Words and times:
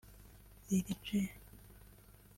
Lil-G 0.71 1.19